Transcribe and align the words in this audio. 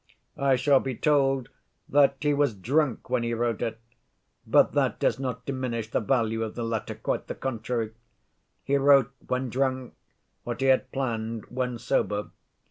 "I 0.39 0.55
shall 0.55 0.79
be 0.79 0.95
told 0.95 1.49
he 2.21 2.33
was 2.33 2.55
drunk 2.55 3.11
when 3.11 3.21
he 3.21 3.35
wrote 3.35 3.61
it. 3.61 3.79
But 4.47 4.71
that 4.71 4.99
does 4.99 5.19
not 5.19 5.45
diminish 5.45 5.91
the 5.91 5.99
value 5.99 6.41
of 6.41 6.55
the 6.55 6.63
letter, 6.63 6.95
quite 6.95 7.27
the 7.27 7.35
contrary; 7.35 7.91
he 8.63 8.77
wrote 8.77 9.13
when 9.27 9.51
drunk 9.51 9.93
what 10.43 10.59
he 10.61 10.65
had 10.73 10.91
planned 10.91 11.45
when 11.49 11.77
sober. 11.77 12.31